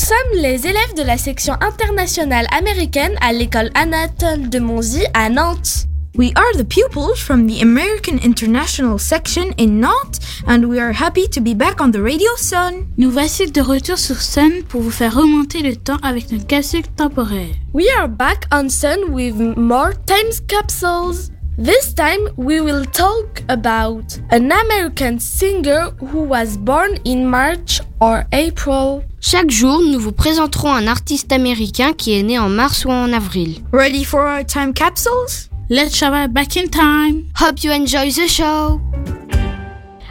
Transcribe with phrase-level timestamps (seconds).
[0.00, 5.86] sommes les élèves de la section internationale américaine à l'école Anatole de Monzy à Nantes.
[6.16, 11.28] We are the pupils from the American International section in Nantes and we are happy
[11.28, 12.86] to be back on the Radio Sun.
[12.96, 16.86] Nous voici de retour sur Sun pour vous faire remonter le temps avec notre capsule
[16.96, 17.54] temporaire.
[17.74, 21.30] We are back on Sun with more time capsules.
[21.60, 28.24] This time we will talk about an American singer who was born in March or
[28.32, 29.02] April.
[29.20, 33.12] Chaque jour, nous vous présenterons un artiste américain qui est né en mars ou en
[33.12, 33.62] avril.
[33.74, 35.50] Ready for our time capsules?
[35.68, 37.26] Let's travel back in time.
[37.38, 38.80] Hope you enjoy the show.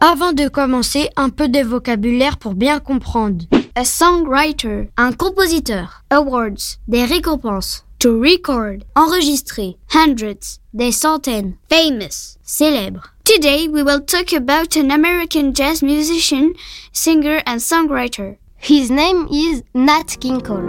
[0.00, 3.46] Avant de commencer, un peu de vocabulaire pour bien comprendre.
[3.74, 6.04] A songwriter, un compositeur.
[6.10, 7.84] Awards, des récompenses.
[8.02, 9.76] To record, enregistrer.
[9.90, 11.54] Hundreds, des centaines.
[11.68, 13.12] Famous, célèbre.
[13.22, 16.54] Today we will talk about an American jazz musician,
[16.90, 18.38] singer and songwriter.
[18.56, 20.66] His name is Nat King Cole.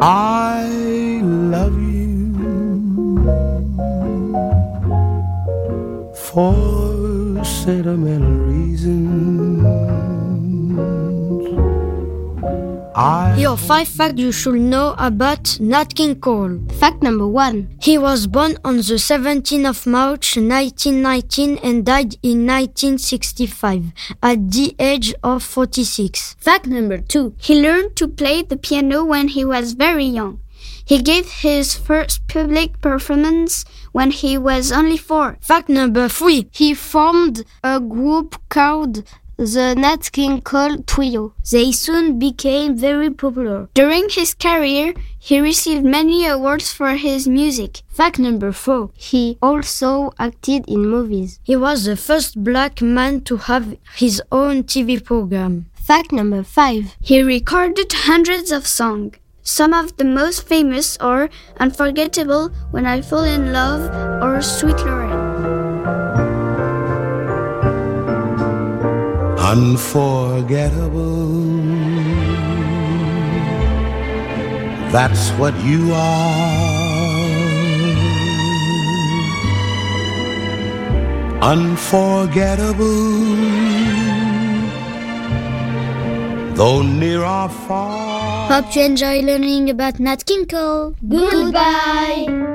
[0.00, 2.32] I love you
[6.14, 9.36] for sentimental reasons.
[12.98, 16.60] I five facts you should know about Nat King Cole.
[16.80, 17.76] Fact number one.
[17.78, 24.74] He was born on the 17th of March 1919 and died in 1965 at the
[24.78, 26.36] age of 46.
[26.38, 27.34] Fact number two.
[27.36, 30.40] He learned to play the piano when he was very young.
[30.82, 35.36] He gave his first public performance when he was only four.
[35.42, 36.48] Fact number three.
[36.50, 39.02] He formed a group called
[39.36, 41.34] the Nat King Cole Trio.
[41.50, 43.68] They soon became very popular.
[43.74, 47.82] During his career, he received many awards for his music.
[47.88, 48.90] Fact number four.
[48.94, 51.40] He also acted in movies.
[51.42, 55.66] He was the first black man to have his own TV program.
[55.74, 56.96] Fact number five.
[57.00, 59.16] He recorded hundreds of songs.
[59.42, 63.82] Some of the most famous are Unforgettable, When I Fall in Love,
[64.20, 65.25] or Sweet Lorraine.
[69.56, 71.32] Unforgettable.
[74.92, 76.76] That's what you are.
[81.52, 82.96] Unforgettable.
[86.54, 88.48] Though near or far.
[88.48, 90.94] Hope you enjoy learning about Nat King Cole.
[91.08, 92.45] Goodbye.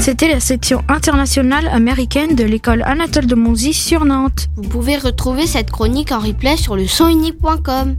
[0.00, 4.48] C'était la section internationale américaine de l'école Anatole de Monzy sur Nantes.
[4.56, 7.96] Vous pouvez retrouver cette chronique en replay sur le sonunique.com.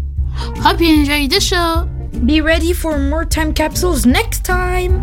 [0.66, 1.86] Hope you enjoy the show.
[2.24, 5.00] Be ready for more time capsules next time.